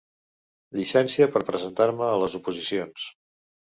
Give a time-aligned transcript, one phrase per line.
[0.77, 3.11] Llicència per presentar-me a les oposicions.